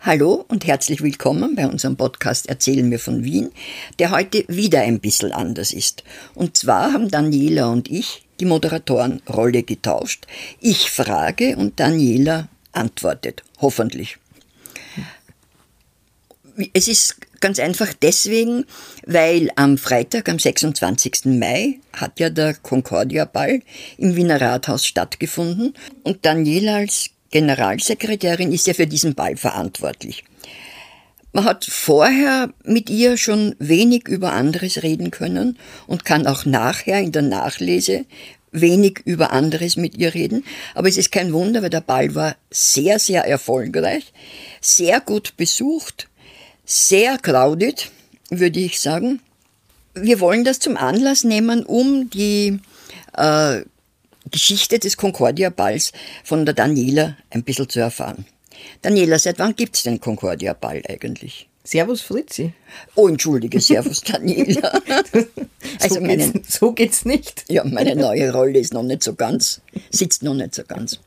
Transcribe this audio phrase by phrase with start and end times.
[0.00, 3.50] Hallo und herzlich willkommen bei unserem Podcast Erzählen mir von Wien,
[3.98, 6.04] der heute wieder ein bisschen anders ist.
[6.36, 10.28] Und zwar haben Daniela und ich die Moderatorenrolle getauscht.
[10.60, 14.18] Ich frage und Daniela antwortet, hoffentlich.
[16.72, 18.66] Es ist ganz einfach deswegen,
[19.04, 21.24] weil am Freitag, am 26.
[21.24, 23.62] Mai, hat ja der Concordia-Ball
[23.96, 25.74] im Wiener Rathaus stattgefunden
[26.04, 30.24] und Daniela als Generalsekretärin ist ja für diesen Ball verantwortlich.
[31.32, 37.00] Man hat vorher mit ihr schon wenig über anderes reden können und kann auch nachher
[37.00, 38.06] in der Nachlese
[38.50, 40.44] wenig über anderes mit ihr reden.
[40.74, 44.12] Aber es ist kein Wunder, weil der Ball war sehr, sehr erfolgreich,
[44.60, 46.08] sehr gut besucht,
[46.64, 47.90] sehr crowded,
[48.30, 49.20] würde ich sagen.
[49.94, 52.60] Wir wollen das zum Anlass nehmen, um die
[53.16, 53.62] äh,
[54.30, 55.92] Geschichte des Concordia-Balls
[56.24, 58.26] von der Daniela ein bisschen zu erfahren.
[58.82, 61.48] Daniela, seit wann gibt's den Concordia-Ball eigentlich?
[61.64, 62.52] Servus Fritzi.
[62.94, 64.80] Oh, entschuldige, Servus Daniela.
[65.80, 67.44] also so, meine, geht's, so geht's nicht.
[67.48, 70.98] Ja, meine neue Rolle ist noch nicht so ganz, sitzt noch nicht so ganz.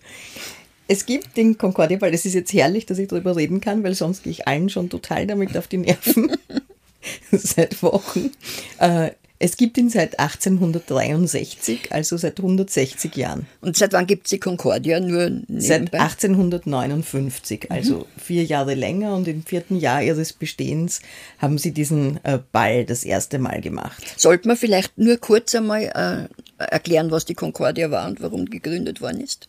[0.87, 4.23] Es gibt den Concordia-Ball, es ist jetzt herrlich, dass ich darüber reden kann, weil sonst
[4.23, 6.31] gehe ich allen schon total damit auf die Nerven.
[7.31, 8.31] seit Wochen.
[8.79, 9.11] Äh,
[9.41, 13.47] es gibt ihn seit 1863, also seit 160 Jahren.
[13.59, 14.99] Und seit wann gibt es die Concordia?
[14.99, 15.59] Nur nebenbei?
[15.59, 18.05] Seit 1859, also mhm.
[18.21, 21.01] vier Jahre länger und im vierten Jahr ihres Bestehens
[21.39, 24.13] haben sie diesen äh, Ball das erste Mal gemacht.
[24.15, 26.29] Sollte man vielleicht nur kurz einmal
[26.59, 29.47] äh, erklären, was die Concordia war und warum gegründet worden ist?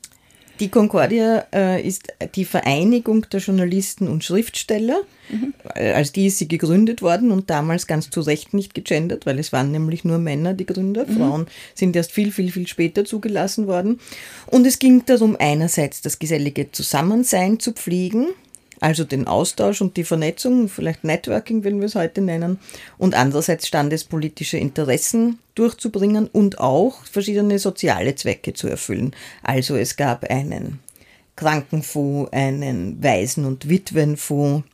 [0.63, 5.01] Die Concordia äh, ist die Vereinigung der Journalisten und Schriftsteller.
[5.29, 5.55] Mhm.
[5.75, 9.53] Als die ist sie gegründet worden und damals ganz zu Recht nicht gegendert, weil es
[9.53, 11.05] waren nämlich nur Männer die Gründer.
[11.05, 11.17] Mhm.
[11.17, 13.99] Frauen sind erst viel, viel, viel später zugelassen worden.
[14.47, 18.29] Und es ging darum, einerseits das gesellige Zusammensein zu pflegen,
[18.83, 22.59] also den Austausch und die Vernetzung, vielleicht Networking, wenn wir es heute nennen,
[22.99, 29.15] und andererseits standespolitische Interessen durchzubringen und auch verschiedene soziale Zwecke zu erfüllen.
[29.45, 30.81] Also es gab einen
[31.37, 34.67] Krankenfonds, einen Waisen- und Witwenfonds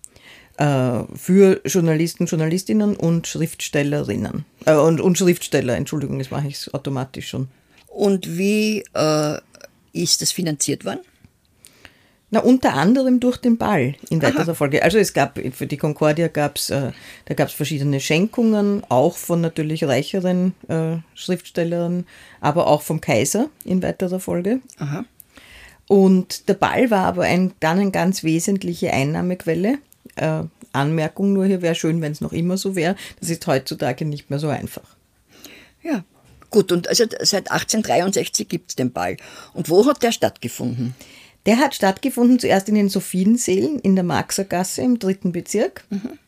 [0.57, 4.47] äh, für Journalisten, Journalistinnen und Schriftstellerinnen.
[4.65, 7.49] Äh, und, und Schriftsteller, Entschuldigung, das mache ich automatisch schon.
[7.89, 9.39] Und wie äh,
[9.93, 11.01] ist das finanziert worden?
[12.31, 14.83] Na, unter anderem durch den Ball in weiterer Folge.
[14.83, 16.93] Also es gab, für die Concordia gab es, äh,
[17.25, 22.07] da gab es verschiedene Schenkungen, auch von natürlich reicheren äh, Schriftstellern,
[22.41, 24.61] aber auch vom Kaiser in weiterer Folge.
[24.79, 25.07] Aha.
[25.89, 29.79] Und der Ball war aber ein, dann eine ganz wesentliche Einnahmequelle.
[30.17, 32.95] Äh, Anmerkung nur hier wäre schön, wenn es noch immer so wäre.
[33.21, 34.97] Das ist heutzutage nicht mehr so einfach.
[35.83, 36.05] Ja,
[36.51, 36.73] gut.
[36.73, 39.17] Und also seit 1863 gibt es den Ball.
[39.55, 40.95] Und wo hat der stattgefunden?
[41.47, 45.85] Der hat stattgefunden zuerst in den Sophienseelen in der Marxergasse im dritten Bezirk.
[45.91, 46.19] Mhm.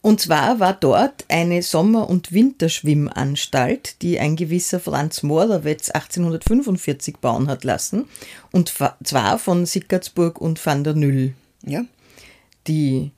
[0.00, 7.48] Und zwar war dort eine Sommer- und Winterschwimmanstalt, die ein gewisser Franz Morawetz 1845 bauen
[7.48, 8.06] hat lassen.
[8.52, 8.72] Und
[9.04, 11.34] zwar von Sickertsburg und van der Nüll.
[11.66, 11.84] Ja.
[12.68, 13.10] Die,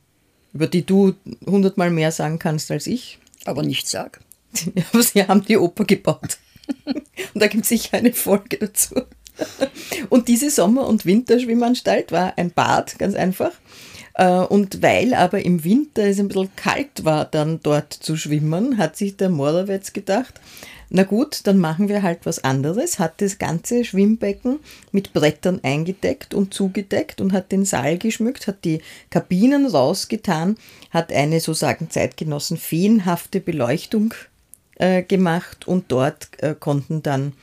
[0.54, 1.14] über die du
[1.44, 3.18] hundertmal mehr sagen kannst als ich.
[3.44, 4.20] Aber nicht sag.
[4.92, 6.38] Aber sie haben die Oper gebaut.
[6.86, 7.04] und
[7.34, 9.02] da gibt es sicher eine Folge dazu.
[10.08, 13.52] Und diese Sommer- und Winterschwimmanstalt war ein Bad, ganz einfach.
[14.14, 18.78] Äh, und weil aber im Winter es ein bisschen kalt war, dann dort zu schwimmen,
[18.78, 20.40] hat sich der Morawetz gedacht,
[20.92, 24.58] na gut, dann machen wir halt was anderes, hat das ganze Schwimmbecken
[24.90, 30.56] mit Brettern eingedeckt und zugedeckt und hat den Saal geschmückt, hat die Kabinen rausgetan,
[30.90, 34.14] hat eine, so sagen Zeitgenossen, feenhafte Beleuchtung
[34.80, 37.34] äh, gemacht und dort äh, konnten dann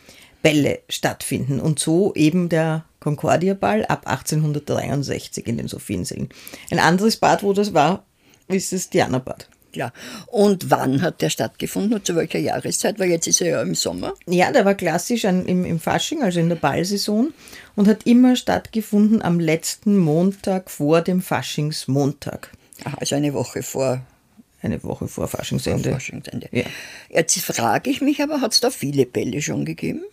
[0.41, 6.29] Bälle stattfinden und so eben der Concordia-Ball ab 1863 in den Sophiensälen.
[6.71, 8.05] Ein anderes Bad, wo das war,
[8.47, 9.47] ist das Diana-Bad.
[9.73, 9.93] Klar.
[10.27, 12.99] Und wann hat der stattgefunden und zu welcher Jahreszeit?
[12.99, 14.13] Weil jetzt ist er ja im Sommer.
[14.25, 17.33] Ja, der war klassisch an, im, im Fasching, also in der Ballsaison
[17.75, 22.51] und hat immer stattgefunden am letzten Montag vor dem Faschingsmontag.
[22.85, 24.01] Aha, also eine Woche vor
[24.61, 25.89] eine Woche vor Faschingsende.
[25.89, 26.49] Vor Faschingsende.
[26.51, 26.63] Ja.
[27.09, 30.03] Jetzt frage ich mich aber, hat es da viele Bälle schon gegeben?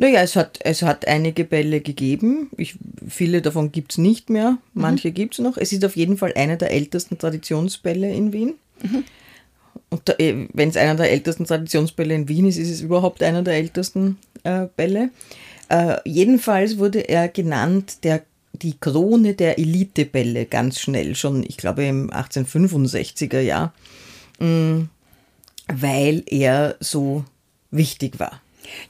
[0.00, 2.50] Naja, es hat, es hat einige Bälle gegeben.
[2.56, 2.76] Ich,
[3.08, 4.52] viele davon gibt es nicht mehr.
[4.52, 4.58] Mhm.
[4.82, 5.14] Manche mhm.
[5.14, 5.56] gibt es noch.
[5.56, 8.54] Es ist auf jeden Fall einer der ältesten Traditionsbälle in Wien.
[8.80, 9.04] Mhm.
[9.90, 13.42] Und äh, wenn es einer der ältesten Traditionsbälle in Wien ist, ist es überhaupt einer
[13.42, 15.10] der ältesten äh, Bälle.
[15.68, 18.22] Äh, jedenfalls wurde er genannt der
[18.52, 23.72] die Krone der Elitebälle ganz schnell, schon ich glaube im 1865er Jahr,
[24.40, 24.84] mm,
[25.68, 27.24] weil er so
[27.70, 28.40] wichtig war.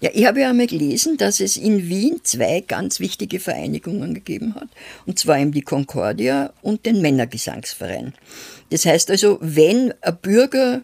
[0.01, 4.55] Ja, ich habe ja einmal gelesen, dass es in Wien zwei ganz wichtige Vereinigungen gegeben
[4.55, 4.69] hat.
[5.07, 8.15] Und zwar eben die Concordia und den Männergesangsverein.
[8.71, 10.83] Das heißt also, wenn ein Bürger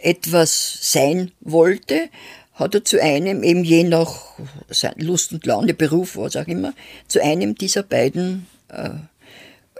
[0.00, 2.08] etwas sein wollte,
[2.54, 4.38] hat er zu einem, eben je nach
[4.96, 6.74] Lust und Laune, Beruf, was auch immer,
[7.08, 8.90] zu einem dieser beiden äh,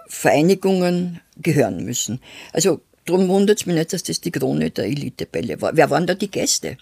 [0.08, 2.20] Vereinigungen gehören müssen.
[2.52, 5.76] Also darum wundert es mich nicht, dass das die Krone der Elitebälle war.
[5.76, 6.76] Wer waren da die Gäste?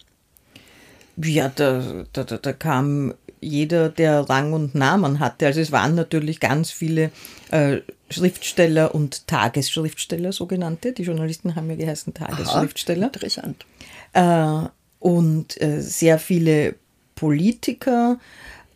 [1.22, 5.46] Ja, da, da, da, kam jeder, der Rang und Namen hatte.
[5.46, 7.11] Also es waren natürlich ganz viele
[7.50, 7.78] äh,
[8.11, 10.93] Schriftsteller und Tagesschriftsteller, sogenannte.
[10.93, 13.06] Die Journalisten haben ja geheißen Tagesschriftsteller.
[13.06, 13.67] Aha, interessant.
[14.12, 14.69] Äh,
[14.99, 16.75] und äh, sehr viele
[17.14, 18.19] Politiker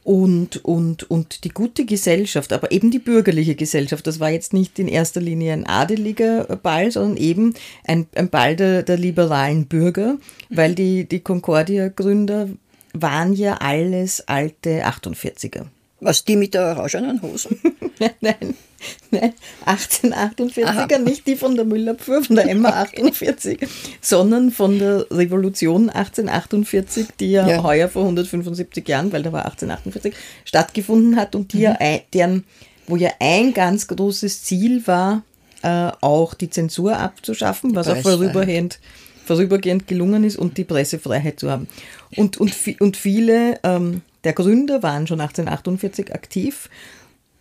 [0.04, 4.06] und, und, und die gute Gesellschaft, aber eben die bürgerliche Gesellschaft.
[4.06, 7.54] Das war jetzt nicht in erster Linie ein adeliger Ball, sondern eben
[7.86, 10.18] ein, ein Ball der, der liberalen Bürger,
[10.50, 12.50] weil die, die Concordia-Gründer
[12.92, 15.64] waren ja alles alte 48er.
[16.00, 17.58] Was, die mit der orangenen Hosen?
[18.20, 18.54] nein,
[19.10, 19.32] nein,
[19.66, 20.98] 1848er, Aha.
[20.98, 23.58] nicht die von der Müllabfuhr, von der Emma 48,
[24.00, 29.44] sondern von der Revolution 1848, die ja, ja, heuer vor 175 Jahren, weil da war
[29.44, 30.14] 1848,
[30.44, 31.62] stattgefunden hat und die mhm.
[31.62, 31.78] ja,
[32.12, 32.44] deren,
[32.86, 35.22] wo ja ein ganz großes Ziel war,
[35.62, 38.78] äh, auch die Zensur abzuschaffen, was auch vorübergehend,
[39.24, 41.68] vorübergehend gelungen ist und die Pressefreiheit zu haben.
[42.16, 46.68] Und, und, und viele ähm, der Gründer waren schon 1848 aktiv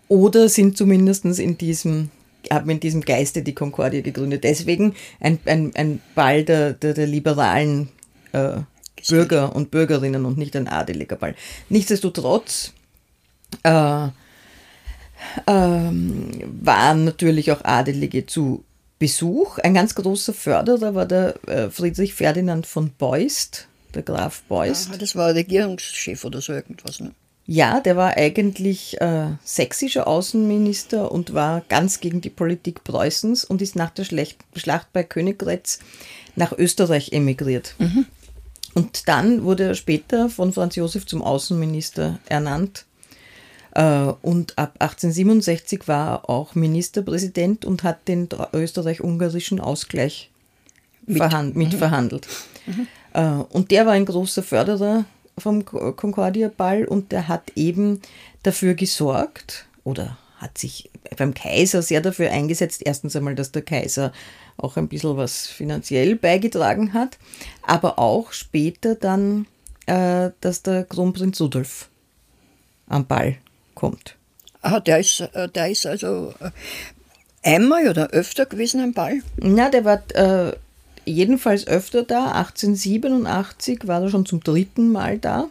[0.07, 2.09] oder sind zumindest in diesem
[2.51, 4.43] haben in diesem Geiste die Concordia gegründet.
[4.43, 7.89] Deswegen ein, ein, ein Ball der, der, der liberalen
[8.33, 8.57] äh,
[9.07, 11.35] Bürger und Bürgerinnen und nicht ein adeliger Ball.
[11.69, 12.73] Nichtsdestotrotz
[13.63, 14.07] äh,
[15.47, 18.63] ähm, waren natürlich auch Adelige zu
[18.99, 19.57] Besuch.
[19.59, 24.89] Ein ganz großer Förderer war der äh, Friedrich Ferdinand von Beust, der Graf Beust.
[24.93, 27.11] Ah, das war Regierungschef oder so irgendwas, ne?
[27.45, 33.61] Ja, der war eigentlich äh, sächsischer Außenminister und war ganz gegen die Politik Preußens und
[33.61, 35.79] ist nach der Schlacht, bei Königgrätz
[36.35, 37.75] nach Österreich emigriert.
[37.79, 38.05] Mhm.
[38.75, 42.85] Und dann wurde er später von Franz Josef zum Außenminister ernannt.
[43.71, 50.31] Äh, und ab 1867 war er auch Ministerpräsident und hat den österreich-ungarischen Ausgleich
[51.05, 51.17] mit.
[51.17, 52.25] Verhand mitverhandelt.
[52.65, 52.87] Mhm.
[53.13, 55.03] Äh, und der war ein großer Förderer
[55.37, 58.01] vom Concordia-Ball und der hat eben
[58.43, 64.11] dafür gesorgt oder hat sich beim Kaiser sehr dafür eingesetzt, erstens einmal, dass der Kaiser
[64.57, 67.17] auch ein bisschen was finanziell beigetragen hat,
[67.61, 69.47] aber auch später dann,
[69.85, 71.89] äh, dass der Kronprinz Rudolf
[72.87, 73.37] am Ball
[73.73, 74.15] kommt.
[74.61, 76.51] Ah, der ist, äh, der ist also äh,
[77.43, 79.21] einmal oder öfter gewesen am Ball?
[79.37, 80.53] Na, der war äh,
[81.05, 82.31] jedenfalls öfter da.
[82.31, 85.49] 1887 war er schon zum dritten Mal da.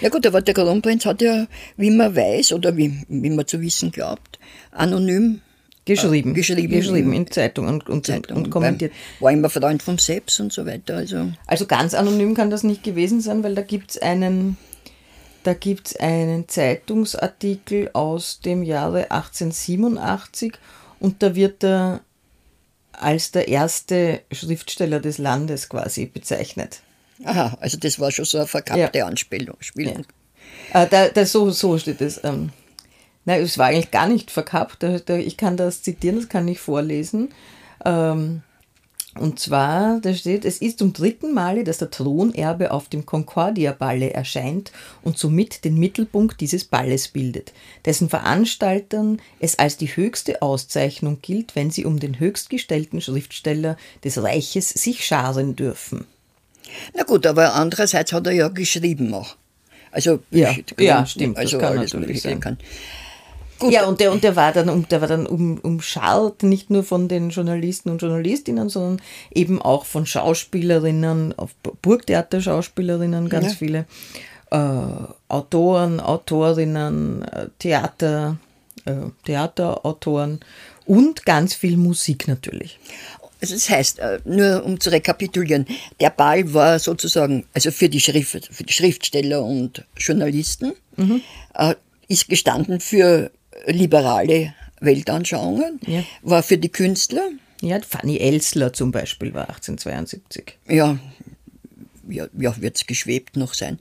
[0.00, 3.60] Ja gut, aber der Kronprinz hat ja, wie man weiß oder wie, wie man zu
[3.60, 4.38] wissen glaubt,
[4.70, 5.40] anonym
[5.84, 8.92] geschrieben, äh, geschrieben, geschrieben in Zeitungen und, Zeitung und, kommentiert.
[9.20, 10.96] War immer Freund vom Seps und so weiter.
[10.96, 14.56] Also, also ganz anonym kann das nicht gewesen sein, weil da gibt es einen,
[15.98, 20.54] einen Zeitungsartikel aus dem Jahre 1887
[21.00, 22.00] und da wird der
[23.00, 26.80] als der erste Schriftsteller des Landes quasi bezeichnet.
[27.24, 29.06] Aha, also das war schon so eine verkappte ja.
[29.06, 29.56] Anspielung.
[29.76, 30.82] Ja.
[30.82, 32.22] Äh, da, da, so, so steht es.
[32.24, 32.50] Ähm,
[33.24, 34.82] nein, es war eigentlich gar nicht verkappt.
[34.82, 37.32] Da, da, ich kann das zitieren, das kann ich vorlesen.
[37.84, 38.42] Ähm,
[39.18, 44.12] und zwar, da steht, es ist zum dritten Male, dass der Thronerbe auf dem Concordia-Balle
[44.12, 47.52] erscheint und somit den Mittelpunkt dieses Balles bildet,
[47.84, 54.22] dessen Veranstaltern es als die höchste Auszeichnung gilt, wenn sie um den höchstgestellten Schriftsteller des
[54.22, 56.06] Reiches sich scharen dürfen.
[56.96, 59.36] Na gut, aber andererseits hat er ja geschrieben auch.
[59.92, 62.40] Also Ja, Gründen, ja, stimmt, das Also kann alles Mögliche sein.
[62.40, 62.58] kann.
[63.62, 66.82] Ja, und der, und der war dann, um, der war dann um, umscharrt, nicht nur
[66.84, 69.00] von den Journalisten und Journalistinnen, sondern
[69.32, 73.56] eben auch von Schauspielerinnen, auf Burgtheater-Schauspielerinnen, ganz Ja.
[73.58, 73.86] viele
[74.50, 74.56] äh,
[75.28, 78.36] Autoren, Autorinnen, äh, Theater,
[78.84, 78.92] äh,
[79.24, 80.40] Theaterautoren
[80.86, 82.78] und ganz viel Musik natürlich.
[83.40, 85.66] Also das heißt, äh, nur um zu rekapitulieren,
[86.00, 91.20] der Ball war sozusagen, also für die, Schrift, für die Schriftsteller und Journalisten, Mhm.
[91.54, 91.74] äh,
[92.08, 93.30] ist gestanden für
[93.66, 96.02] liberale Weltanschauungen, Ja.
[96.22, 97.28] war für die Künstler,
[97.60, 100.58] Ja, Fanny Elsler zum Beispiel war 1872.
[100.68, 100.98] ja,
[102.08, 103.78] ja, ja wird es geschwebt noch sein,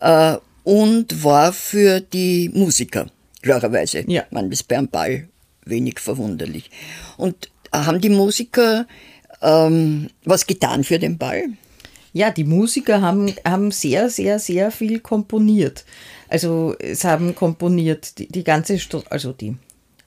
[0.00, 3.06] äh, und war für die Musiker,
[3.42, 4.04] klarerweise.
[4.06, 4.24] Ja.
[4.30, 5.28] Man ist beim Ball
[5.64, 6.70] wenig verwunderlich.
[7.16, 8.86] Und haben die Musiker
[9.40, 11.44] ähm, was getan für den Ball?
[12.12, 15.84] Ja, die Musiker haben, haben sehr, sehr, sehr viel komponiert.
[16.32, 19.48] Also es haben komponiert die, die ganze, Str also die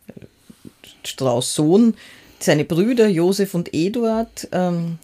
[0.07, 0.25] äh,
[1.03, 1.93] Strauß Sohn,
[2.39, 4.47] seine Brüder Josef und Eduard.
[4.51, 4.97] Ähm,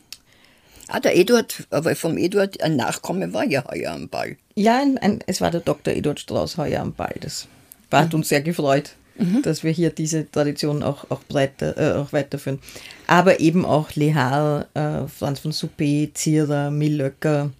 [0.94, 4.36] Ah, der Eduard, aber vom Eduard, ein Nachkomme war ja heuer am Ball.
[4.56, 5.94] ja, ein, ein, es war der Dr.
[5.94, 7.16] Eduard Strauß heuer am Ball.
[7.22, 7.48] Das
[7.90, 8.96] war, hat uns sehr gefreut,
[9.42, 12.60] dass wir hier diese Tradition auch, auch, breiter, äh, auch weiterführen.
[13.08, 17.52] Aber eben auch Lehar, äh, Franz von Suppé, Zierer, Millöcker,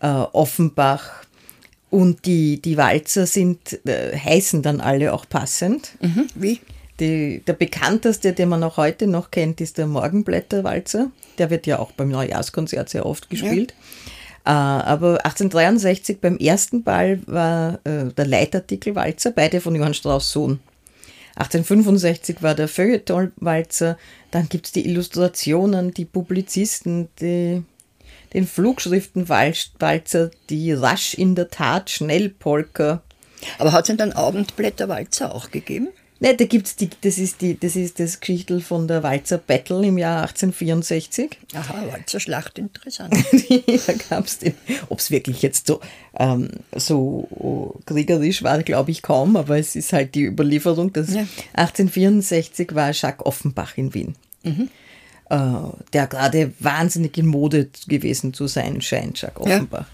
[0.00, 1.26] äh, Offenbach.
[1.92, 5.90] Und die, die Walzer sind, äh, heißen dann alle auch passend.
[6.00, 6.26] Mhm.
[6.34, 6.60] Wie?
[7.00, 11.10] Die, der bekannteste, den man auch heute noch kennt, ist der Morgenblätterwalzer.
[11.36, 13.74] Der wird ja auch beim Neujahrskonzert sehr oft gespielt.
[14.46, 20.60] Äh, aber 1863 beim ersten Ball war äh, der Leitartikelwalzer, beide von Johann Strauss Sohn.
[21.36, 23.98] 1865 war der Feuilletonwalzer,
[24.30, 27.62] dann gibt es die Illustrationen, die Publizisten, die,
[28.34, 33.02] den Flugschriftenwalzer, die rasch in der Tat Schnellpolka.
[33.58, 35.88] Aber hat es denn dann Abendblätterwalzer auch gegeben?
[36.22, 39.84] Ne, da gibt's die, das ist die, das ist das Geschichtel von der Walzer Battle
[39.84, 41.36] im Jahr 1864.
[41.52, 43.12] Aha, Walzerschlacht, interessant.
[43.86, 44.54] da gab's den.
[44.88, 45.80] Ob es wirklich jetzt so,
[46.16, 50.92] ähm, so kriegerisch war, glaube ich kaum, aber es ist halt die Überlieferung.
[50.92, 51.26] Dass Ja.
[51.54, 54.14] 1864 war Jacques Offenbach in Wien.
[55.32, 55.36] Äh,
[55.94, 59.56] der gerade wahnsinnig in Mode gewesen zu sein scheint, Jacques Ja.
[59.56, 59.86] Offenbach.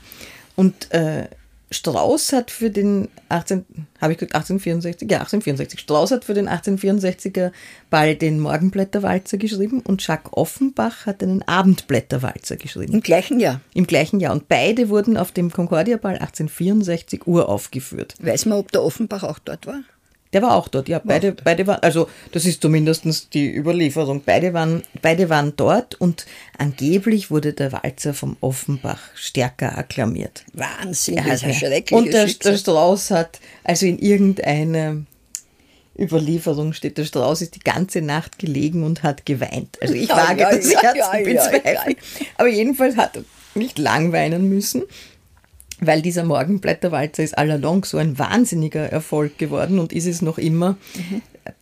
[0.56, 1.28] Und äh,
[1.70, 3.64] Strauß hat für den 18,
[4.00, 5.08] habe ich gesagt 1864?
[5.08, 5.78] Ja, 1864.
[5.78, 7.52] Strauß hat für den 1864er
[7.88, 12.94] Ball den Morgenblätterwalzer geschrieben und Jacques Offenbach hat einen Abendblätterwalzer geschrieben.
[12.94, 13.60] Im gleichen Jahr.
[13.74, 14.32] Im gleichen Jahr.
[14.32, 18.14] Und beide wurden auf dem Concordia-Ball 1864 uraufgeführt.
[18.18, 19.82] Weiß man, ob der Offenbach auch dort war?
[20.32, 21.00] Der war auch dort, ja.
[21.02, 24.22] Beide, beide waren, also das ist zumindest die Überlieferung.
[24.24, 26.26] Beide waren, beide waren dort und
[26.58, 30.44] angeblich wurde der Walzer vom Offenbach stärker akklamiert.
[30.52, 34.98] Wahnsinn, Er das ist schreckliches Und der, der Strauß hat, also in irgendeiner
[35.98, 39.78] Überlieferung steht, der Strauß ist die ganze Nacht gelegen und hat geweint.
[39.80, 41.96] Also ich Ja, wage ja, das ja, ja, ja, zu ja, bezweifeln.
[42.36, 44.84] Aber jedenfalls hat er nicht lang weinen müssen,
[45.80, 50.76] weil dieser Morgenblätterwalzer ist allalong so ein wahnsinniger Erfolg geworden und ist es noch immer.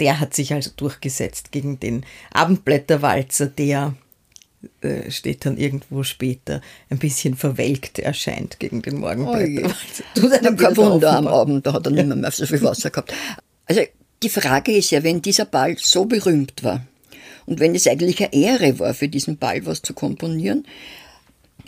[0.01, 3.95] Der hat sich also durchgesetzt gegen den Abendblätterwalzer, der
[4.81, 10.05] äh, steht dann irgendwo später ein bisschen verwelkt erscheint gegen den Morgenblätterwalzer.
[10.15, 11.27] Zu seinem Kein Bruder Wunder am.
[11.27, 13.13] Abend, da hat er nicht mehr, mehr so viel Wasser gehabt.
[13.67, 13.83] Also
[14.23, 16.87] die Frage ist ja, wenn dieser Ball so berühmt war
[17.45, 20.67] und wenn es eigentlich eine Ehre war, für diesen Ball was zu komponieren,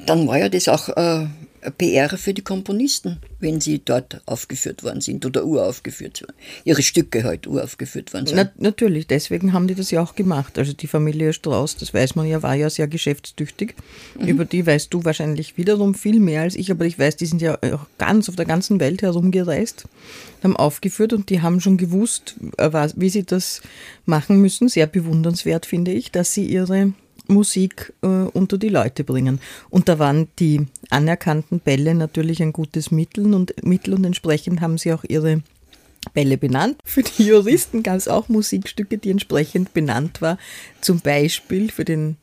[0.06, 1.26] dann war ja das auch äh,
[1.76, 6.34] PR für die Komponisten, wenn sie dort aufgeführt worden sind oder uraufgeführt waren.
[6.64, 8.36] Ihre Stücke halt uraufgeführt worden sind.
[8.36, 10.58] Na, natürlich, deswegen haben die das ja auch gemacht.
[10.58, 13.74] Also die Familie Strauß, das weiß man ja, war ja sehr geschäftstüchtig.
[14.18, 17.42] Über die weißt du wahrscheinlich wiederum viel mehr als ich, aber ich weiß, die sind
[17.42, 19.84] ja auch ganz auf der ganzen Welt herumgereist,
[20.42, 23.62] haben aufgeführt und die haben schon gewusst, äh, wie sie das
[24.06, 24.68] machen müssen.
[24.68, 26.92] Sehr bewundernswert finde ich, dass sie ihre
[27.28, 29.40] Musik äh, unter die Leute bringen.
[29.70, 34.78] Und da waren die anerkannten Bälle natürlich ein gutes Mittel und, Mittel und entsprechend haben
[34.78, 35.42] sie auch ihre
[36.14, 36.80] Bälle benannt.
[36.84, 40.38] Für die Juristen gab es auch Musikstücke, die entsprechend benannt war.
[40.80, 42.16] Zum Beispiel für den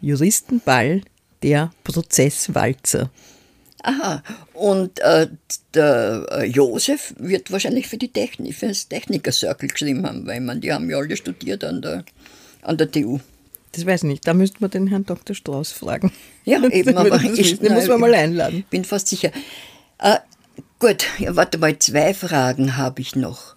[0.00, 1.02] Juristenball
[1.42, 3.10] der Prozesswalzer.
[3.82, 5.28] Aha, und äh,
[5.74, 10.60] der äh, Josef wird wahrscheinlich für, die Technik, für das Techniker-Circle geschrieben haben, weil man,
[10.60, 12.04] die haben ja alle studiert an der,
[12.62, 13.20] an der TU.
[13.76, 15.34] Das weiß ich nicht, da müsste man den Herrn Dr.
[15.36, 16.10] Strauß fragen.
[16.44, 18.64] Ja, eben, aber das ich- den muss man mal einladen.
[18.70, 19.30] Bin fast sicher.
[19.98, 20.16] Äh,
[20.78, 23.54] gut, ja, warte mal, zwei Fragen habe ich noch.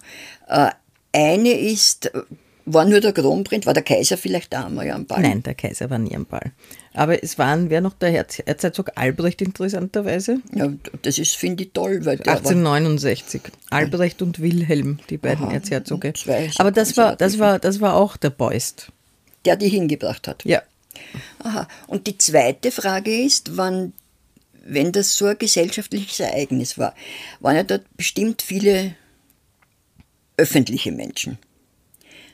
[0.48, 0.70] Äh,
[1.12, 2.10] eine ist,
[2.66, 5.22] War nur der Kronprinz, war der Kaiser vielleicht da einmal am Ball?
[5.22, 6.52] Nein, der Kaiser war nie am Ball.
[6.92, 10.40] Aber es waren, wer noch der Herz, Erzherzog Albrecht interessanterweise?
[10.54, 10.68] Ja,
[11.02, 13.40] das ist, finde ich toll, weil der 1869.
[13.70, 16.12] Albrecht und Wilhelm, die beiden Aha, Erzherzoge.
[16.58, 18.92] Aber das war, das war, das war auch der Beust.
[19.44, 20.44] Der die hingebracht hat.
[20.44, 20.62] Ja.
[21.40, 21.68] Aha.
[21.86, 23.92] Und die zweite Frage ist, wann,
[24.64, 26.94] wenn das so ein gesellschaftliches Ereignis war,
[27.40, 28.94] waren ja dort bestimmt viele
[30.36, 31.38] öffentliche Menschen.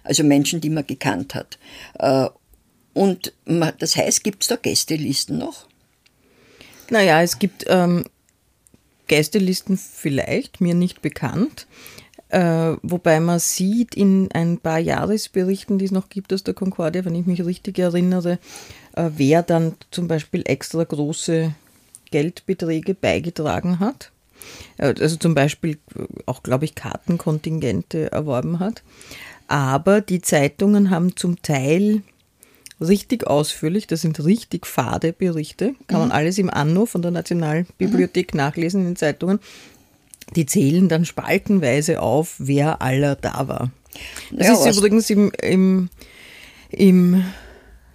[0.03, 1.59] Also Menschen, die man gekannt hat.
[1.99, 2.29] Äh,
[2.95, 3.35] Und
[3.79, 5.67] das heißt, gibt es da Gästelisten noch?
[6.89, 8.05] Naja, es gibt ähm,
[9.07, 11.67] Gästelisten vielleicht, mir nicht bekannt.
[12.29, 17.05] Äh, wobei man sieht in ein paar Jahresberichten, die es noch gibt aus der Concordia,
[17.05, 18.39] wenn ich mich richtig erinnere,
[18.95, 21.55] äh, wer dann zum Beispiel extra große
[22.11, 24.11] Geldbeträge beigetragen hat.
[24.79, 28.83] Äh, Also zum Beispiel äh, auch, glaube ich, Kartenkontingente erworben hat.
[29.49, 32.03] Aber die Zeitungen haben zum Teil
[32.81, 38.35] richtig ausführlich, das sind richtig fade Berichte, kann man alles im Anno von der Nationalbibliothek
[38.35, 39.39] nachlesen in den Zeitungen.
[40.35, 43.71] Die zählen dann spaltenweise auf, wer aller da war.
[44.33, 45.89] Das Ja, ist übrigens im, im,
[46.71, 47.25] im,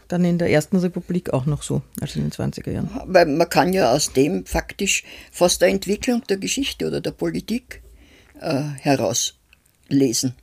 [0.08, 2.90] dann in der Ersten Republik auch noch so, also in den 20er Jahren.
[3.06, 7.82] Weil man kann ja aus dem faktisch fast der Entwicklung der Geschichte oder der Politik
[8.40, 10.34] äh, herauslesen.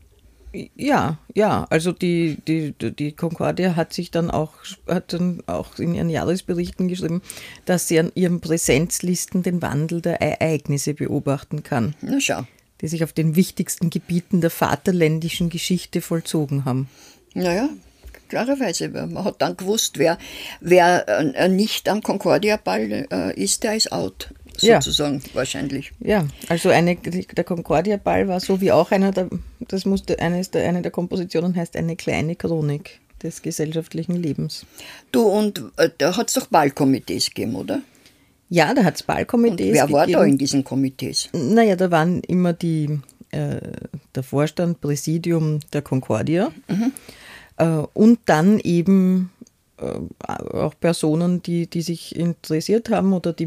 [0.76, 4.52] Ja, ja, also die, die, die Concordia hat sich dann auch,
[4.86, 7.22] hat dann auch in ihren Jahresberichten geschrieben,
[7.66, 12.42] dass sie an ihren Präsenzlisten den Wandel der Ereignisse beobachten kann, Na schau.
[12.80, 16.88] die sich auf den wichtigsten Gebieten der vaterländischen Geschichte vollzogen haben.
[17.34, 17.68] Naja,
[18.28, 18.88] klarerweise.
[18.88, 20.18] Man hat dann gewusst, wer,
[20.60, 24.32] wer äh, nicht am Concordia-Ball äh, ist, der ist out.
[24.62, 24.80] Ja.
[24.80, 25.92] Sozusagen, wahrscheinlich.
[26.00, 29.28] Ja, also eine, der Concordia-Ball war so wie auch einer der,
[29.60, 34.66] das musste, eines der, eine der Kompositionen heißt eine kleine Chronik des gesellschaftlichen Lebens.
[35.12, 37.82] Du, und äh, da hat es doch Ballkomitees gegeben, oder?
[38.48, 40.32] Ja, da hat es Ballkomitees Wer war da gegeben.
[40.32, 41.28] in diesen Komitees?
[41.32, 43.00] Naja, da waren immer die,
[43.30, 43.60] äh,
[44.14, 46.50] der Vorstand, Präsidium der Concordia
[47.58, 49.30] äh, und dann eben
[49.76, 53.46] äh, auch Personen, die, die sich interessiert haben oder die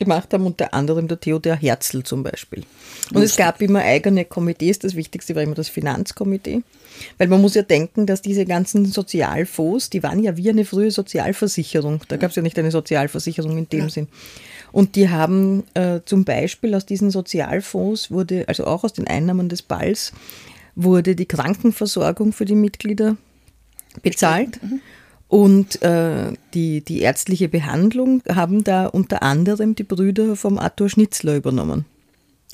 [0.00, 2.64] mitgemacht haben, unter anderem der Theodor Herzl zum Beispiel.
[3.12, 6.62] Und es gab immer eigene Komitees, das Wichtigste war immer das Finanzkomitee,
[7.18, 10.90] weil man muss ja denken, dass diese ganzen Sozialfonds, die waren ja wie eine frühe
[10.90, 14.08] Sozialversicherung, da gab es ja nicht eine Sozialversicherung in dem Sinn.
[14.72, 19.48] Und die haben äh, zum Beispiel aus diesen Sozialfonds wurde, also auch aus den Einnahmen
[19.48, 20.12] des Balls,
[20.76, 23.16] wurde die Krankenversorgung für die Mitglieder
[24.02, 24.60] bezahlt.
[25.30, 31.36] Und äh, die, die ärztliche Behandlung haben da unter anderem die Brüder vom Arthur Schnitzler
[31.36, 31.84] übernommen.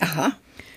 [0.01, 0.33] Aha.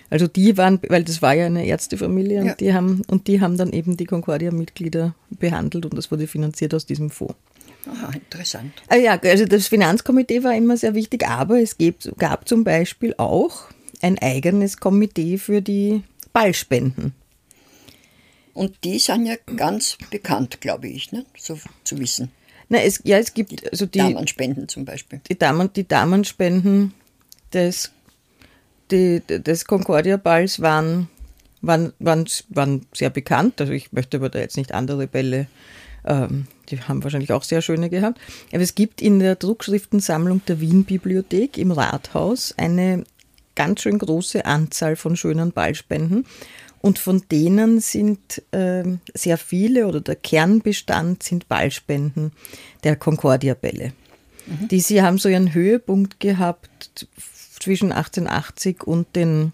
[0.08, 2.54] Also die waren, weil das war ja eine Ärztefamilie und, Ja.
[2.54, 6.86] die, haben, und die haben dann eben die Concordia-Mitglieder behandelt und das wurde finanziert aus
[6.86, 7.34] diesem Fonds.
[7.86, 8.72] Aha, interessant.
[8.88, 13.14] Ah ja, also das Finanzkomitee war immer sehr wichtig, aber es gab, gab zum Beispiel
[13.18, 13.64] auch
[14.00, 17.12] ein eigenes Komitee für die Ballspenden.
[18.54, 21.24] Und die sind ja ganz bekannt, glaube ich, ne?
[21.36, 22.30] so zu wissen.
[22.68, 25.20] Na, es, ja, es gibt also die, Damenspenden zum Beispiel.
[25.28, 26.94] die, Damen, die Damenspenden
[27.52, 27.90] des,
[28.90, 31.08] die, des Concordia-Balls waren,
[31.62, 33.60] waren, waren, waren sehr bekannt.
[33.60, 35.48] Also ich möchte aber da jetzt nicht andere Bälle,
[36.04, 38.20] ähm, die haben wahrscheinlich auch sehr schöne gehabt.
[38.52, 43.04] Aber es gibt in der Druckschriftensammlung der Wien-Bibliothek im Rathaus eine
[43.56, 46.24] ganz schön große Anzahl von schönen Ballspenden.
[46.82, 52.32] Und von denen sind ähm, sehr viele oder der Kernbestand sind Ballspenden
[52.84, 53.92] der Concordia-Bälle.
[54.70, 57.06] Die sie haben so ihren Höhepunkt gehabt
[57.60, 59.52] zwischen 1880 und, den,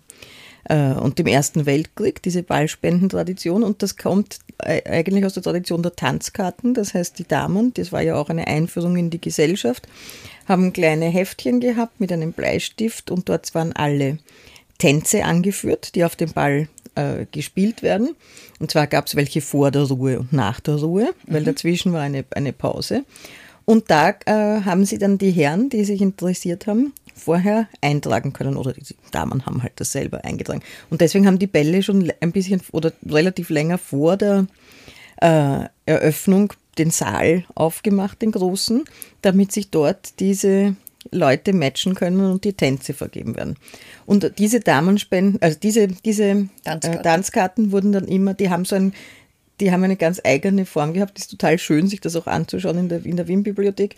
[0.65, 3.63] äh, und dem Ersten Weltkrieg, diese Ballspendentradition.
[3.63, 6.73] Und das kommt äh, eigentlich aus der Tradition der Tanzkarten.
[6.73, 9.87] Das heißt, die Damen, das war ja auch eine Einführung in die Gesellschaft,
[10.47, 14.19] haben kleine Heftchen gehabt mit einem Bleistift und dort waren alle
[14.79, 18.17] Tänze angeführt, die auf dem Ball äh, gespielt werden.
[18.59, 22.01] Und zwar gab es welche vor der Ruhe und nach der Ruhe, weil dazwischen war
[22.01, 23.05] eine, eine Pause.
[23.65, 28.57] Und da äh, haben sie dann die Herren, die sich interessiert haben, vorher eintragen können.
[28.57, 30.63] Oder die Damen haben halt das selber eingetragen.
[30.89, 34.47] Und deswegen haben die Bälle schon ein bisschen oder relativ länger vor der
[35.21, 38.85] äh, Eröffnung den Saal aufgemacht, den großen,
[39.23, 40.77] damit sich dort diese
[41.13, 43.57] Leute matchen können und die Tänze vergeben werden.
[44.07, 47.01] Und diese Damenspenden, also diese, diese Tanzkarten.
[47.01, 48.93] Äh, Tanzkarten wurden dann immer, die haben so ein,
[49.61, 52.79] die haben eine ganz eigene Form gehabt, das ist total schön, sich das auch anzuschauen
[52.79, 53.97] in der, in der Wien-Bibliothek.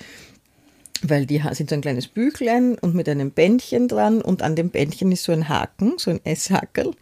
[1.03, 4.71] weil die sind so ein kleines Büchlein und mit einem Bändchen dran und an dem
[4.71, 6.93] Bändchen ist so ein Haken, so ein S-Hackel,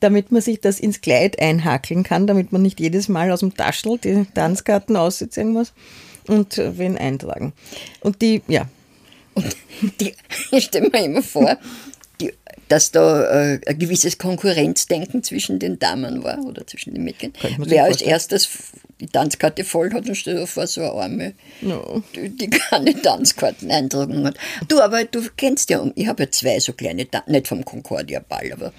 [0.00, 3.54] damit man sich das ins Kleid einhakeln kann, damit man nicht jedes Mal aus dem
[3.54, 5.72] Taschel die Tanzkarten ausziehen muss
[6.26, 7.52] und äh, wen eintragen.
[8.00, 8.66] Und die, ja.
[9.34, 9.56] Und
[10.00, 10.14] die,
[10.50, 11.58] ich stelle mir immer vor,
[12.20, 12.32] die,
[12.68, 17.32] dass da äh, ein gewisses Konkurrenzdenken zwischen den Damen war oder zwischen den Mädchen.
[17.58, 18.48] Wer als erstes
[19.00, 22.02] die Tanzkarte voll hat und steht vor so eine Arme, no.
[22.14, 24.36] die, die, keine Tanzkarten eintragen hat.
[24.68, 28.52] Du, aber du kennst ja, ich habe ja zwei so kleine, nicht vom Concordia Ball,
[28.52, 28.72] aber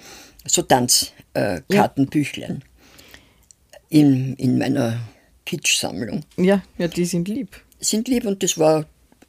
[0.46, 4.00] so Tanzkartenbüchlein ja.
[4.00, 4.98] in, in meiner
[5.44, 6.24] Kitsch-Sammlung.
[6.36, 7.60] Ja, ja, die sind lieb.
[7.78, 8.86] Sind lieb und das war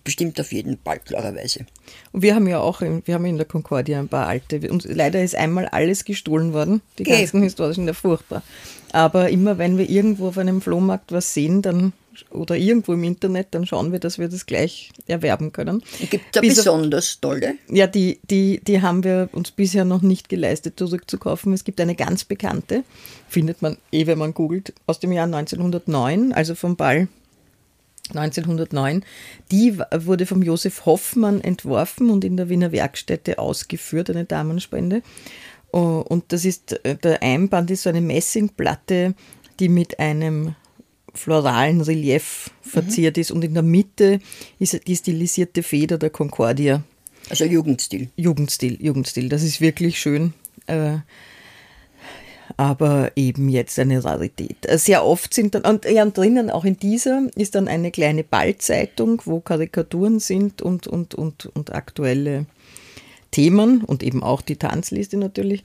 [0.07, 1.65] bestimmt auf jeden Fall, klarerweise.
[2.13, 4.85] Und wir haben ja auch, in, wir haben in der Concordia ein paar alte, und
[4.85, 8.41] leider ist einmal alles gestohlen worden, die Ge ganzen historischen, ja furchtbar.
[8.93, 11.91] Aber immer wenn wir irgendwo auf einem Flohmarkt was sehen, dann
[12.31, 15.83] oder irgendwo im Internet, dann schauen wir, dass wir das gleich erwerben können.
[16.09, 17.55] Gibt es da besonders auf, tolle?
[17.69, 21.51] Ja, die, die, die haben wir uns bisher noch nicht geleistet, zurückzukaufen.
[21.51, 22.85] Es gibt eine ganz bekannte,
[23.27, 27.09] findet man eh, wenn man googelt, aus dem Jahr 1909, also vom Ball
[28.09, 29.03] 1909.
[29.51, 35.01] Die wurde vom Josef Hoffmann entworfen und in der Wiener Werkstätte ausgeführt, eine Damenspende.
[35.71, 39.15] Oh, und das ist, äh, der Einband ist so eine Messingplatte,
[39.59, 40.55] die mit einem
[41.13, 43.21] floralen Relief verziert mhm.
[43.21, 44.19] ist und in der Mitte
[44.59, 46.83] ist die stilisierte Feder der Concordia.
[47.29, 48.09] Also Jugendstil.
[48.15, 49.27] Jugendstil, Jugendstil.
[49.27, 50.33] Das ist wirklich schön.
[52.57, 54.57] Äh, aber eben jetzt eine Rarität.
[54.71, 59.21] Sehr oft sind dann, und ja, drinnen auch in dieser ist dann eine kleine Ballzeitung,
[59.25, 62.45] wo Karikaturen sind und, und, und, und aktuelle
[63.31, 65.63] Themen und eben auch die Tanzliste natürlich.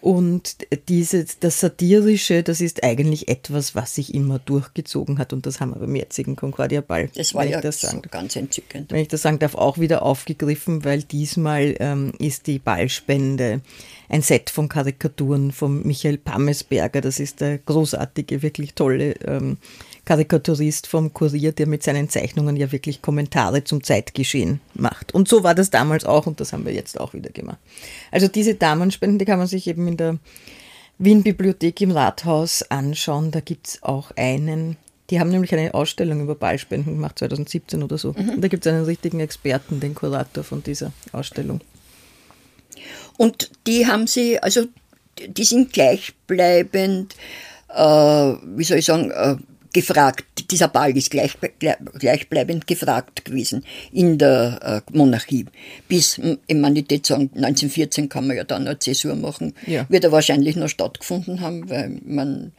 [0.00, 0.56] Und
[0.88, 5.32] diese, das Satirische, das ist eigentlich etwas, was sich immer durchgezogen hat.
[5.32, 7.10] Und das haben wir beim jetzigen Concordia Ball.
[7.14, 8.92] Das war ja das sagen, ganz entzückend.
[8.92, 13.60] Wenn ich das sagen darf, auch wieder aufgegriffen, weil diesmal ähm, ist die Ballspende
[14.08, 17.00] ein Set von Karikaturen von Michael Pammesberger.
[17.00, 19.58] Das ist der großartige, wirklich tolle ähm,
[20.08, 25.12] Karikaturist vom Kurier, der mit seinen Zeichnungen ja wirklich Kommentare zum Zeitgeschehen macht.
[25.12, 27.58] Und so war das damals auch und das haben wir jetzt auch wieder gemacht.
[28.10, 30.18] Also diese Damenspenden, die kann man sich eben in der
[30.96, 33.32] Wien-Bibliothek im Rathaus anschauen.
[33.32, 34.78] Da gibt es auch einen
[35.10, 38.12] die haben nämlich eine Ausstellung über Ballspenden gemacht, 2017 oder so.
[38.12, 38.42] Mhm.
[38.42, 41.62] Da gibt es einen richtigen Experten, den Kurator von dieser Ausstellung.
[43.16, 44.66] Und die haben sie, also
[45.26, 47.16] die sind gleichbleibend,
[47.74, 49.36] äh, wie soll ich sagen, äh,
[49.72, 51.32] gefragt, dieser Ball ist gleich,
[51.98, 55.46] gleichbleibend gefragt gewesen in der äh, Monarchie.
[55.88, 59.86] Bis, nicht sagen, 1914 kann man ja dann eine Zäsur machen, ja.
[59.88, 62.52] wird er wahrscheinlich noch stattgefunden haben, weil man,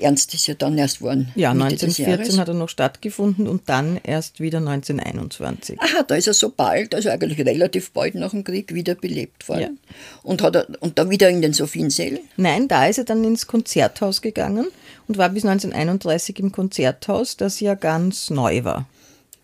[0.00, 1.32] Ernst ist ja dann erst worden.
[1.34, 5.80] Ja, 1914 hat er noch stattgefunden und dann erst wieder 1921.
[5.80, 9.78] Aha, da ist er so bald, also eigentlich relativ bald nach dem Krieg wiederbelebt worden.
[9.88, 9.94] Ja.
[10.22, 12.20] Und, hat er, und da wieder in den Sophiensälen?
[12.36, 14.66] Nein, da ist er dann ins Konzerthaus gegangen
[15.08, 18.86] und war bis 1931 im Konzerthaus, das ja ganz neu war.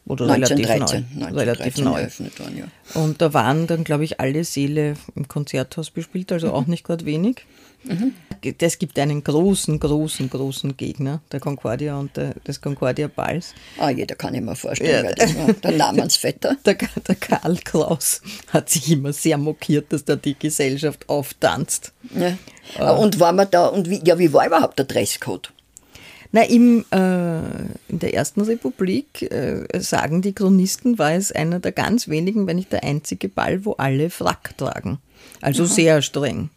[0.06, 1.40] Oder 1913, relativ neu.
[1.40, 2.08] relativ neu.
[2.38, 3.00] Worden, ja.
[3.00, 6.52] Und da waren dann, glaube ich, alle Seele im Konzerthaus bespielt, also mhm.
[6.54, 7.44] auch nicht gerade wenig.
[7.84, 8.14] Mhm.
[8.58, 13.54] Es gibt einen großen, großen, großen Gegner der Concordia und der, des Concordia Balls.
[13.78, 15.52] Ah, jeder kann ich mir vorstellen, ja.
[15.52, 16.56] der Namensvetter.
[16.64, 21.92] Der, der Karl Kraus hat sich immer sehr mokiert, dass da die Gesellschaft auftanzt.
[22.14, 22.36] Ja.
[22.78, 25.52] Uh, und war man da, und wie, ja, wie war überhaupt der Dresscode?
[26.32, 27.38] Na, im, äh,
[27.88, 32.56] in der Ersten Republik, äh, sagen die Chronisten, war es einer der ganz wenigen, wenn
[32.56, 34.98] nicht der einzige Ball, wo alle Frack tragen.
[35.40, 35.70] Also Aha.
[35.72, 36.50] sehr streng.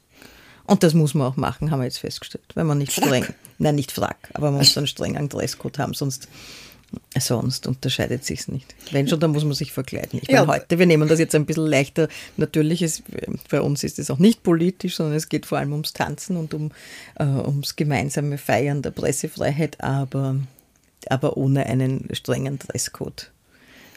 [0.74, 2.46] Und das muss man auch machen, haben wir jetzt festgestellt.
[2.56, 3.06] Wenn man nicht Frack.
[3.06, 3.26] streng,
[3.60, 6.28] nein, nicht Frack, aber man muss einen strengen Dresscode haben, sonst,
[7.16, 8.74] sonst unterscheidet sich nicht.
[8.90, 10.20] Wenn schon, dann muss man sich verkleiden.
[10.24, 10.44] Ich ja.
[10.46, 12.08] meine, heute, wir nehmen das jetzt ein bisschen leichter.
[12.38, 13.04] Natürlich ist,
[13.52, 16.56] bei uns ist es auch nicht politisch, sondern es geht vor allem ums Tanzen und
[16.56, 16.72] um,
[17.20, 20.38] äh, ums gemeinsame Feiern der Pressefreiheit, aber,
[21.08, 23.30] aber ohne einen strengen Dresscode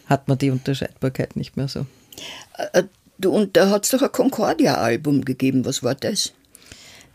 [0.04, 1.86] hat man die Unterscheidbarkeit nicht mehr so.
[2.58, 2.82] Äh,
[3.16, 5.64] du, und da hat es doch ein Concordia-Album gegeben.
[5.64, 6.34] Was war das?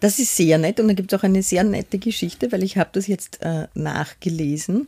[0.02, 2.78] Das ist sehr nett und da gibt es auch eine sehr nette Geschichte, weil ich
[2.78, 4.88] habe das jetzt äh, nachgelesen.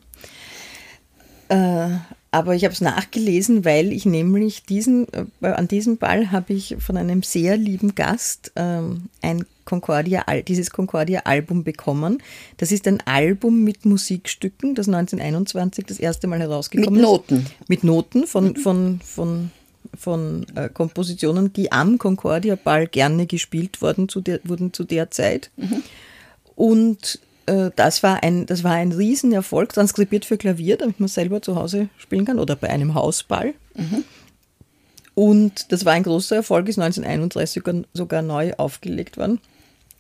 [1.50, 1.90] Äh,
[2.32, 6.76] aber ich habe es nachgelesen, weil ich nämlich diesen, äh, an diesem Ball habe ich
[6.80, 12.24] von einem sehr lieben Gast ähm, ein Concordia, dieses Concordia-Album bekommen.
[12.58, 17.02] Das ist ein Album mit Musikstücken, das 1921 das erste Mal herausgekommen ist.
[17.02, 17.36] Mit Noten.
[17.38, 17.70] Ist.
[17.70, 19.52] Mit Noten von, von, von
[19.98, 25.12] von äh, Kompositionen, die am Concordia Ball gerne gespielt worden zu der, wurden zu der
[25.12, 25.52] Zeit.
[25.58, 25.84] Mhm.
[26.56, 31.42] Und äh, das war ein, das war ein Riesenerfolg, transkribiert für Klavier, damit man selber
[31.42, 33.54] zu Hause spielen kann oder bei einem Hausball.
[33.76, 34.04] Mhm.
[35.16, 39.40] Und das war ein großer Erfolg, ist 1931 sogar, sogar neu aufgelegt worden.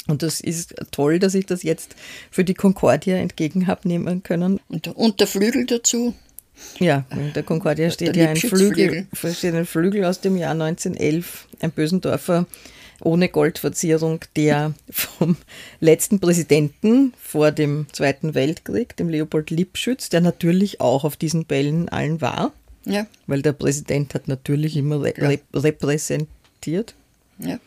[0.07, 1.95] Und das ist toll, dass ich das jetzt
[2.29, 4.59] für die Concordia entgegen habe nehmen können.
[4.67, 6.13] Und der, und der Flügel dazu?
[6.79, 11.47] Ja, in der Concordia steht ja ein Flügel, steht ein Flügel aus dem Jahr 1911,
[11.61, 12.45] ein Bösendorfer
[13.01, 15.35] ohne Goldverzierung, der vom
[15.79, 21.89] letzten Präsidenten vor dem Zweiten Weltkrieg, dem Leopold Lipschütz, der natürlich auch auf diesen Bällen
[21.89, 22.53] allen war,
[22.85, 23.05] ja.
[23.27, 26.95] weil der Präsident hat natürlich immer re repräsentiert.
[27.39, 27.59] Ja.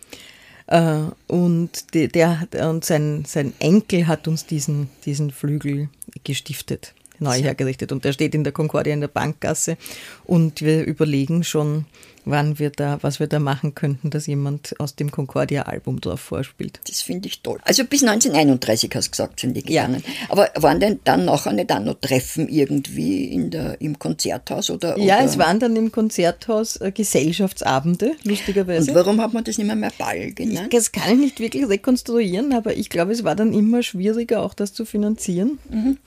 [0.68, 5.88] Äh, und, der, der, und sein, sein Enkel hat uns diesen, diesen Flügel
[6.24, 7.92] gestiftet neu hergerichtet.
[7.92, 9.76] Und der steht in der Concordia in der Bankgasse.
[10.24, 11.86] Und wir überlegen schon,
[12.26, 16.80] wann wir da, was wir da machen könnten, dass jemand aus dem Concordia-Album drauf vorspielt.
[16.86, 17.60] Das finde ich toll.
[17.62, 20.02] Also bis 1931 hast du gesagt, sind die gegangen.
[20.04, 20.12] Ja.
[20.28, 24.70] Aber waren denn dann nachher nicht auch noch Treffen irgendwie in der, im Konzerthaus?
[24.70, 25.24] Oder, ja, oder?
[25.24, 28.90] es waren dann im Konzerthaus äh, Gesellschaftsabende, lustigerweise.
[28.90, 30.74] Und warum hat man das nicht mehr, mehr Ball genannt?
[30.74, 34.54] Das kann ich nicht wirklich rekonstruieren, aber ich glaube, es war dann immer schwieriger, auch
[34.54, 35.58] das zu finanzieren.
[35.70, 35.98] Mhm.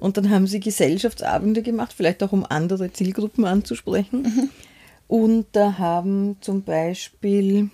[0.00, 4.22] Und dann haben sie Gesellschaftsabende gemacht, vielleicht auch um andere Zielgruppen anzusprechen.
[4.22, 4.50] Mhm.
[5.06, 7.70] Und da haben zum Beispiel,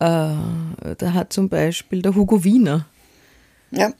[0.00, 0.34] äh,
[0.98, 2.86] da hat zum Beispiel der Hugo Wiener.
[3.70, 3.92] Ja.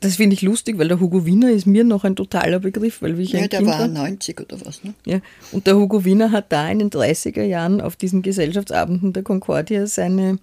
[0.00, 3.18] Das finde ich lustig, weil der Hugo Wiener ist mir noch ein totaler Begriff, weil
[3.18, 4.92] ich ja, ein der kind war 90 oder was, ne?
[5.06, 9.22] Ja, und der Hugo Wiener hat da in den 30er Jahren auf diesen Gesellschaftsabenden der
[9.22, 10.38] Concordia seine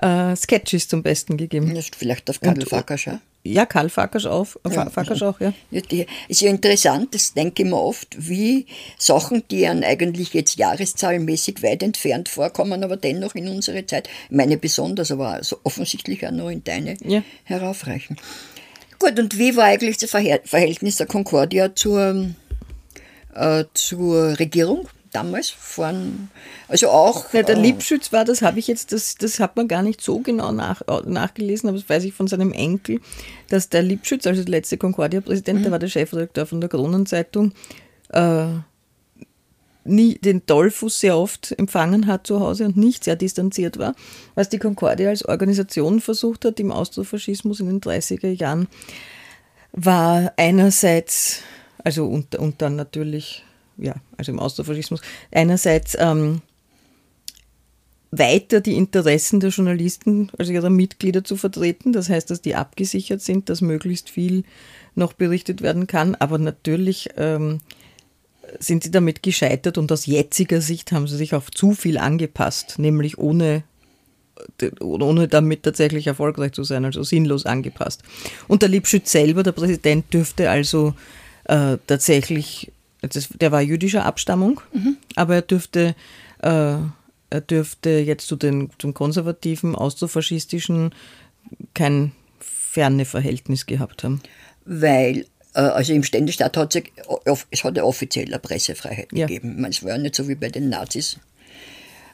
[0.00, 1.74] äh, Sketches zum Besten gegeben.
[1.74, 3.08] Ja, vielleicht auf Karl Fakersch,
[3.42, 5.54] ja, Karl Farkas auch, ja, Farkas auch, ja.
[5.70, 8.66] ja die, ist ja interessant, das denke ich mir oft, wie
[8.98, 14.58] Sachen, die an eigentlich jetzt jahreszahlenmäßig weit entfernt vorkommen, aber dennoch in unsere Zeit, meine
[14.58, 17.22] besonders, aber also offensichtlich auch noch in deine ja.
[17.44, 18.18] heraufreichen.
[18.98, 22.26] Gut, und wie war eigentlich das Verhältnis der Concordia zur,
[23.34, 24.86] äh, zur Regierung?
[25.12, 26.30] Damals fahren.
[26.68, 27.32] Also auch.
[27.32, 30.00] Ja, der äh, Liebschütz war, das habe ich jetzt, das, das hat man gar nicht
[30.00, 33.00] so genau nach, nachgelesen, aber das weiß ich von seinem Enkel,
[33.48, 35.62] dass der Liebschütz, also der letzte Concordia-Präsident, mhm.
[35.64, 37.52] der war der Chefredakteur von der Kronenzeitung,
[38.10, 38.46] äh,
[39.84, 43.94] nie den Dollfuß sehr oft empfangen hat zu Hause und nicht sehr distanziert war,
[44.34, 48.68] was die Concordia als Organisation versucht hat im Austrofaschismus in den 30er Jahren,
[49.72, 51.42] war einerseits,
[51.82, 53.44] also und, und dann natürlich
[53.80, 55.00] ja, also im Austrofaschismus,
[55.32, 56.42] einerseits ähm,
[58.10, 61.92] weiter die Interessen der Journalisten, also ihrer Mitglieder zu vertreten.
[61.92, 64.44] Das heißt, dass die abgesichert sind, dass möglichst viel
[64.94, 66.14] noch berichtet werden kann.
[66.16, 67.60] Aber natürlich ähm,
[68.58, 72.78] sind sie damit gescheitert und aus jetziger Sicht haben sie sich auf zu viel angepasst,
[72.78, 73.62] nämlich ohne
[74.80, 78.02] ohne damit tatsächlich erfolgreich zu sein, also sinnlos angepasst.
[78.48, 80.94] Und der Liebschütz selber, der Präsident, dürfte also
[81.44, 84.96] äh, tatsächlich das, der war jüdischer Abstammung, mhm.
[85.16, 85.94] aber er dürfte,
[86.42, 86.76] äh,
[87.30, 90.94] er dürfte jetzt zu den zum konservativen, austrofaschistischen
[91.74, 94.20] kein ferne Verhältnis gehabt haben.
[94.64, 96.82] Weil äh, also im Ständestaat hat es,
[97.50, 99.26] es hat ja offiziell eine Pressefreiheit ja.
[99.26, 99.64] gegeben.
[99.64, 101.16] Es war ja nicht so wie bei den Nazis.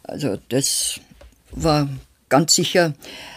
[0.03, 1.01] Also das
[1.51, 1.89] war
[2.29, 2.95] ganz sicher,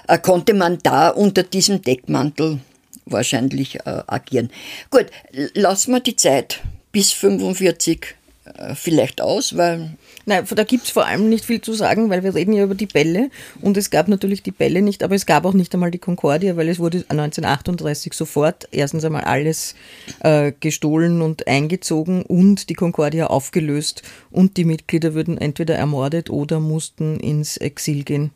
[0.07, 2.59] äh, konnte man da unter diesem Deckmantel
[3.05, 4.51] wahrscheinlich äh, agieren.
[4.91, 5.07] Gut,
[5.53, 8.15] lassen wir die Zeit bis 45
[8.57, 9.91] äh, vielleicht aus, weil.
[10.25, 12.75] Nein, da gibt es vor allem nicht viel zu sagen, weil wir reden ja über
[12.75, 15.89] die Bälle und es gab natürlich die Bälle nicht, aber es gab auch nicht einmal
[15.89, 19.73] die Concordia, weil es wurde 1938 sofort erstens einmal alles
[20.19, 26.59] äh, gestohlen und eingezogen und die Concordia aufgelöst und die Mitglieder würden entweder ermordet oder
[26.59, 28.29] mussten ins Exil gehen.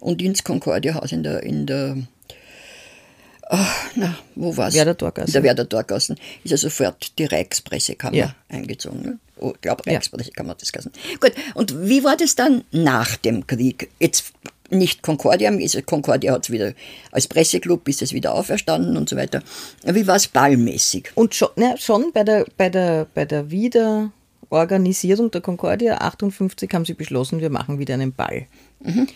[0.00, 1.96] Und ins Concordia-Haus in der, in der
[3.56, 4.74] Ach, na, wo war es?
[4.74, 5.28] Werder Torgassen.
[5.28, 8.34] In der Werder Torgassen ist ja sofort die Reichspressekammer ja.
[8.48, 9.02] eingezogen.
[9.02, 9.18] Ne?
[9.38, 10.90] Oh, ich glaube, Reichspressekammer hat das Gassen.
[11.20, 13.90] Gut, und wie war das dann nach dem Krieg?
[14.00, 14.32] Jetzt
[14.70, 15.52] nicht Concordia,
[15.86, 16.72] Concordia hat es wieder
[17.12, 19.42] als Presseclub ist es wieder auferstanden und so weiter.
[19.84, 21.12] Wie war es ballmäßig?
[21.14, 26.84] Und schon, na, schon bei der, bei der, bei der Wiederorganisierung der Concordia 58 haben
[26.84, 28.46] sie beschlossen, wir machen wieder einen Ball.
[28.80, 29.06] Mhm.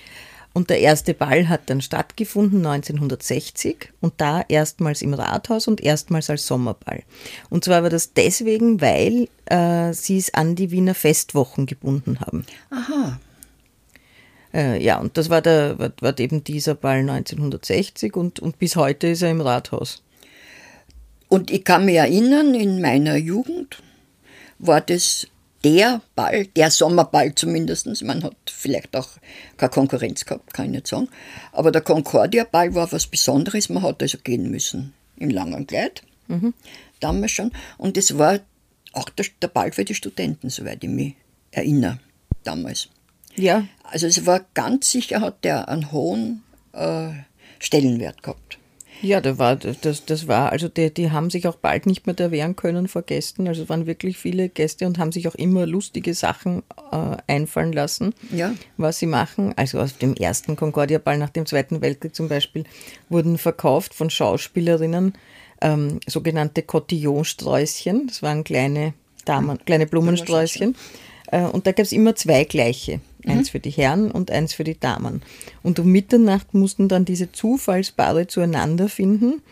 [0.59, 6.31] Und der erste Ball hat dann stattgefunden 1960 und da erstmals im Rathaus und erstmals
[6.31, 7.05] als Sommerball.
[7.49, 12.45] Und zwar war das deswegen, weil äh, sie es an die Wiener Festwochen gebunden haben.
[12.71, 13.21] Aha.
[14.53, 18.75] Äh, ja, und das war, der, war, war eben dieser Ball 1960 und, und bis
[18.75, 20.03] heute ist er im Rathaus.
[21.29, 23.81] Und ich kann mich erinnern, in meiner Jugend
[24.59, 25.29] war das
[25.65, 27.87] der Ball, der Sommerball zumindest.
[28.05, 29.09] Man hat vielleicht auch
[29.57, 31.09] keine Konkurrenz gehabt, kann ich nicht sagen.
[31.53, 33.69] Aber der Concordia-Ball war was Besonderes.
[33.69, 36.55] Man hat also gehen müssen im langen Kleid, mhm.
[37.01, 37.53] damals schon.
[37.77, 38.41] Und es war
[38.93, 41.15] auch der, Ball für die Studenten, soweit ich mich
[41.51, 41.99] erinnere,
[42.45, 42.89] damals.
[43.37, 43.67] Ja.
[43.83, 46.43] Also es war ganz sicher, hat der einen hohen
[46.73, 47.11] äh,
[47.59, 48.59] Stellenwert gehabt.
[49.01, 52.15] Ja, da war, das, das war, also die, die haben sich auch bald nicht mehr
[52.15, 53.47] da wehren können vor Gästen.
[53.47, 57.73] Also es waren wirklich viele Gäste und haben sich auch immer lustige Sachen äh, einfallen
[57.73, 58.55] lassen, ja.
[58.77, 59.55] was sie machen.
[59.57, 62.65] Also auf dem ersten Concordia-Ball nach dem Zweiten Weltkrieg zum Beispiel
[63.09, 65.15] wurden verkauft von Schauspielerinnen
[65.61, 68.09] ähm, sogenannte Cotillon-Sträußchen.
[68.09, 70.77] Das waren kleine, Damen, kleine Blumensträußchen.
[71.31, 73.01] Äh, und da gab es immer zwei gleiche.
[73.27, 73.53] Eins mhm.
[73.53, 75.23] für die Herren und eins für die Damen.
[75.63, 79.43] Und um Mitternacht mussten dann diese Zufallspaare zueinander finden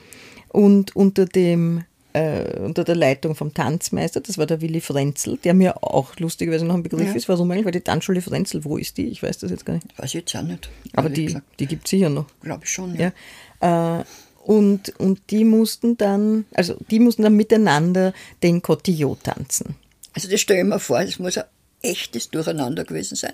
[0.48, 1.84] und unter dem
[2.16, 6.64] äh, unter der Leitung vom Tanzmeister, das war der Willi Frenzel, der mir auch lustigerweise
[6.64, 7.14] noch ein Begriff ja.
[7.14, 7.28] ist.
[7.28, 7.66] Warum eigentlich?
[7.66, 9.08] Weil die Tanzschule Frenzel, wo ist die?
[9.08, 9.86] Ich weiß das jetzt gar nicht.
[9.98, 10.70] Weiß ich jetzt auch nicht.
[10.94, 12.24] Aber die, die gibt es sicher noch.
[12.40, 13.12] Glaube ich schon, ja.
[13.60, 14.00] ja.
[14.00, 14.04] Äh,
[14.44, 19.74] und, und die mussten dann, also die mussten dann miteinander den Cotillot tanzen.
[20.14, 21.44] Also das stelle ich mir vor, das muss ein
[21.82, 23.32] echtes Durcheinander gewesen sein.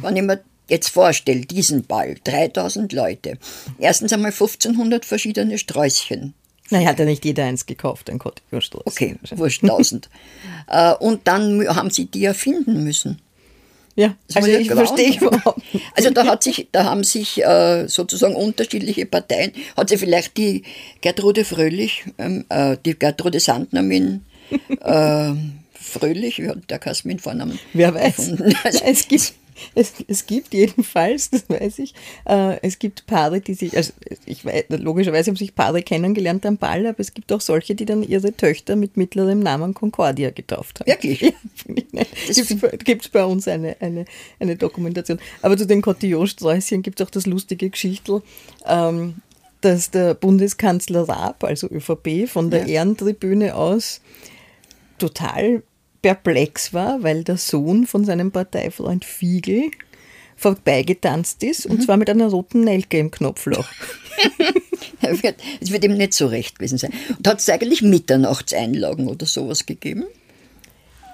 [0.00, 3.38] Wenn ich mir jetzt vorstelle, diesen Ball, 3000 Leute,
[3.78, 6.34] erstens einmal 1500 verschiedene Sträußchen.
[6.70, 8.86] Naja, hat ja nicht jeder eins gekauft, ein Cottbus-Sträußchen.
[8.86, 10.08] Okay, wurscht, 1000.
[10.68, 13.20] Äh, und dann haben sie die erfinden müssen.
[13.94, 15.60] Ja, also ich verstehe überhaupt
[15.94, 20.62] Also da hat sich, da haben sich äh, sozusagen unterschiedliche Parteien, hat sich vielleicht die
[21.00, 24.20] Gertrude Fröhlich, ähm, äh, die Gertrude Sandner mit
[24.80, 25.32] äh,
[25.92, 27.58] Fröhlich, wie hat der Kasmin Vornamen?
[27.72, 28.32] Wer weiß.
[28.64, 29.34] Also, es, gibt,
[29.74, 33.92] es, es gibt jedenfalls, das weiß ich, äh, es gibt Paare, die sich, also
[34.24, 37.84] ich weiß, logischerweise haben sich Paare kennengelernt am Ball, aber es gibt auch solche, die
[37.84, 40.86] dann ihre Töchter mit mittlerem Namen Concordia getauft haben.
[40.86, 41.34] Wirklich?
[41.92, 42.04] Ja,
[42.84, 44.06] gibt es bei uns eine, eine,
[44.40, 45.18] eine Dokumentation.
[45.42, 48.22] Aber zu den Cotillon-Sträußchen gibt es auch das lustige Geschichtel.
[48.66, 49.16] Ähm,
[49.60, 52.80] dass der Bundeskanzler Raab, also ÖVP, von der ja.
[52.80, 54.00] Ehrentribüne aus
[54.98, 55.62] total
[56.02, 59.70] perplex war, weil der Sohn von seinem Parteifreund Fiegel
[60.36, 61.72] vorbeigetanzt ist mhm.
[61.72, 63.68] und zwar mit einer roten Nelke im Knopfloch.
[65.60, 66.92] Es wird ihm nicht so recht gewesen sein.
[67.16, 70.04] Und hat es eigentlich Mitternachtseinlagen oder sowas gegeben?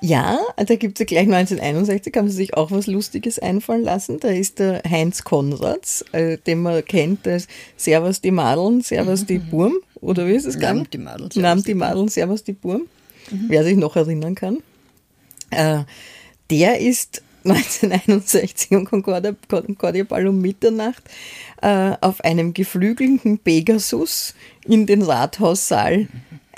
[0.00, 4.20] Ja, da gibt es ja gleich 1961, haben sie sich auch was Lustiges einfallen lassen.
[4.20, 9.38] Da ist der Heinz Konrads, äh, den man kennt als Servus die Madeln, Servus die
[9.38, 9.50] mhm.
[9.50, 10.56] Burm, oder wie ist es?
[10.56, 12.86] Namt die Madeln, Namt die Madeln, Servus die Burm,
[13.30, 13.46] mhm.
[13.48, 14.58] wer sich noch erinnern kann.
[15.50, 15.80] Äh,
[16.50, 21.02] der ist 1961 um Concordia, Concordia Ball um Mitternacht
[21.62, 24.34] äh, auf einem geflügelten Pegasus
[24.64, 26.08] in den Rathaussaal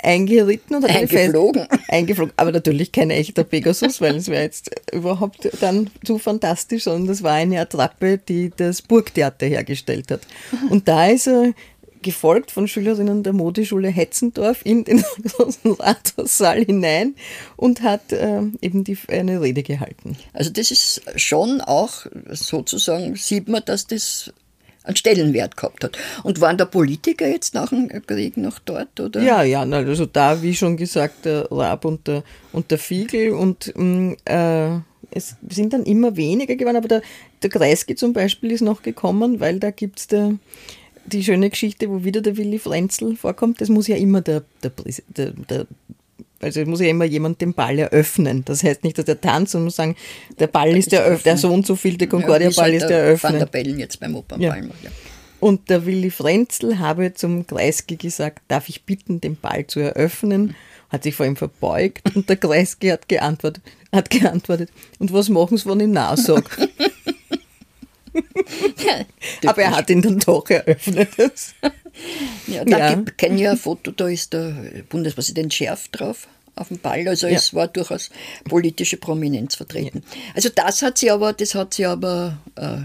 [0.03, 1.67] eingeritten und eingeflogen.
[1.67, 2.33] Fest, eingeflogen.
[2.37, 7.23] Aber natürlich kein echter Pegasus, weil es wäre jetzt überhaupt dann zu fantastisch, sondern das
[7.23, 10.21] war eine Attrappe, die das Burgtheater hergestellt hat.
[10.69, 11.53] Und da ist er
[12.01, 17.15] gefolgt von Schülerinnen der Modeschule Hetzendorf in den großen Rathaussaal hinein
[17.55, 20.17] und hat äh, eben die, eine Rede gehalten.
[20.33, 24.33] Also das ist schon auch sozusagen, sieht man, dass das
[24.83, 25.97] einen Stellenwert gehabt hat.
[26.23, 28.99] Und waren da Politiker jetzt nach dem Krieg noch dort?
[28.99, 29.21] Oder?
[29.21, 33.71] Ja, ja, also da, wie schon gesagt, der Raab und der, und der Fiegel und
[33.75, 34.79] mm, äh,
[35.11, 37.01] es sind dann immer weniger geworden, aber der,
[37.43, 40.35] der Kreisky zum Beispiel ist noch gekommen, weil da gibt es der
[41.05, 44.71] die schöne Geschichte, wo wieder der Willy Frenzel vorkommt, das muss ja immer der, der,
[45.15, 45.67] der, der
[46.41, 48.43] also es muss ja immer jemand den Ball eröffnen.
[48.45, 49.95] Das heißt nicht, dass der tanzt, sondern muss sagen,
[50.39, 53.33] der Ball ist eröffnet, der so und so viel, der Concordia-Ball ist eröffnet.
[53.33, 54.57] Van der Bellen jetzt beim Opernball.
[54.59, 54.65] Ja.
[54.83, 54.91] Ja.
[55.39, 60.55] Und der Willy Frenzel habe zum Kreisky gesagt, darf ich bitten, den Ball zu eröffnen?
[60.89, 65.57] Hat sich vor ihm verbeugt und der Kreisky hat geantwortet, hat geantwortet und was machen
[65.57, 66.43] sie, wenn ich Nein sage?
[69.45, 71.09] Aber er hat ihn dann doch eröffnet.
[72.47, 73.03] ja, da ja.
[73.17, 74.53] kenne ich ein Foto, da ist der
[74.89, 77.07] Bundespräsident Schärf drauf auf dem Ball.
[77.07, 77.37] Also ja.
[77.37, 78.09] es war durchaus
[78.45, 80.03] politische Prominenz vertreten.
[80.05, 80.33] Ja.
[80.35, 82.77] Also das hat sie aber, das hat sie aber äh,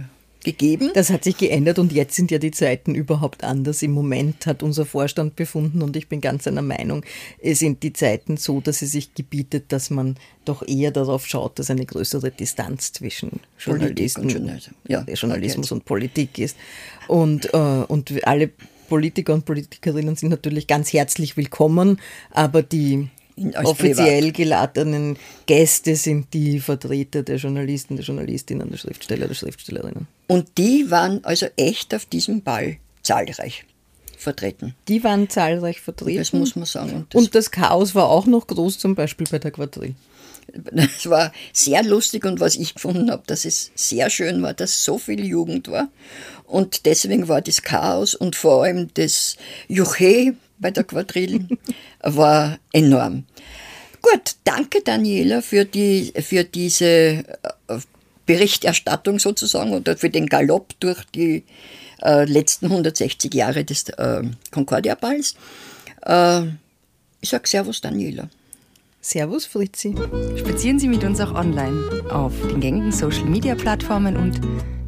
[0.47, 0.93] gegeben.
[0.95, 3.83] Das hat sich geändert und jetzt sind ja die Zeiten überhaupt anders.
[3.83, 7.05] Im Moment hat unser Vorstand befunden und ich bin ganz einer Meinung,
[7.43, 11.59] es sind die Zeiten so, dass es sich gebietet, dass man doch eher darauf schaut,
[11.59, 16.57] dass eine größere Distanz zwischen Journalisten, und Journalismus, ja, Journalismus und Politik ist.
[17.09, 18.51] Und, äh, und alle
[18.89, 23.09] Politiker und Politikerinnen sind natürlich ganz herzlich willkommen, aber die
[23.65, 24.35] offiziell privat.
[24.35, 30.07] geladenen Gäste sind die Vertreter der Journalisten, der Journalistinnen, der Schriftsteller, der Schriftstellerinnen.
[30.27, 33.65] Und die waren also echt auf diesem Ball zahlreich
[34.17, 34.75] vertreten.
[34.89, 36.19] Die waren zahlreich vertreten.
[36.19, 36.93] Das muss man sagen.
[36.93, 39.95] Und das, Und das Chaos war auch noch groß, zum Beispiel bei der Quadrille.
[40.75, 44.85] Es war sehr lustig und was ich gefunden habe, dass es sehr schön war, dass
[44.85, 45.89] so viel Jugend war.
[46.45, 49.37] Und deswegen war das Chaos und vor allem das
[49.69, 51.47] Juche bei der Quadrille
[52.03, 53.25] war enorm.
[54.03, 57.25] Gut, danke Daniela für, die, für diese äh,
[58.27, 61.45] Berichterstattung sozusagen oder für den Galopp durch die
[62.03, 65.37] äh, letzten 160 Jahre des äh, Concordia-Balls.
[66.03, 66.43] Äh,
[67.21, 68.29] ich sage Servus Daniela.
[69.01, 69.95] Servus Fritzi.
[70.37, 74.41] Spazieren Sie mit uns auch online auf den gängigen Social Media Plattformen und